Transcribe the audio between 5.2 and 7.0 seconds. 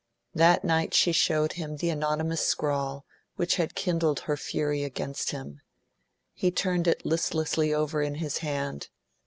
him. He turned